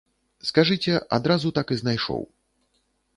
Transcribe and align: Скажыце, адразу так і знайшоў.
Скажыце, 0.49 0.93
адразу 1.17 1.47
так 1.57 1.67
і 1.75 1.77
знайшоў. 1.83 2.21